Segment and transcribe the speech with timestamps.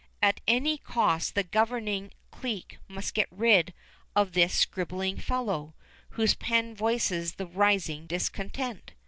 [0.19, 3.71] At any cost the governing clique must get rid
[4.15, 5.75] of this scribbling fellow,
[6.17, 8.93] whose pen voices the rising discontent.